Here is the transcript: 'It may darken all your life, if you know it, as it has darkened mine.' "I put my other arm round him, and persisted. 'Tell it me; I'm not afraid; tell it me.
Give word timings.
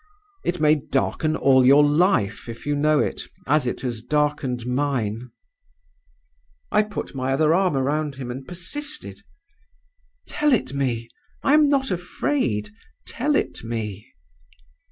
'It 0.43 0.59
may 0.59 0.73
darken 0.73 1.35
all 1.35 1.63
your 1.63 1.83
life, 1.85 2.49
if 2.49 2.65
you 2.65 2.73
know 2.73 2.97
it, 2.97 3.21
as 3.45 3.67
it 3.67 3.81
has 3.81 4.01
darkened 4.01 4.65
mine.' 4.65 5.29
"I 6.71 6.81
put 6.81 7.13
my 7.13 7.33
other 7.33 7.53
arm 7.53 7.75
round 7.77 8.15
him, 8.15 8.31
and 8.31 8.47
persisted. 8.47 9.21
'Tell 10.25 10.53
it 10.53 10.73
me; 10.73 11.07
I'm 11.43 11.69
not 11.69 11.91
afraid; 11.91 12.71
tell 13.05 13.35
it 13.35 13.63
me. 13.63 14.07